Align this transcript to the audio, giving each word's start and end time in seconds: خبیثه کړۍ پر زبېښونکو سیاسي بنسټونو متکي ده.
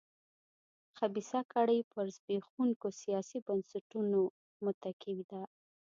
خبیثه 0.97 1.39
کړۍ 1.53 1.79
پر 1.91 2.05
زبېښونکو 2.15 2.87
سیاسي 3.01 3.39
بنسټونو 3.47 4.21
متکي 4.63 5.17
ده. 5.29 5.41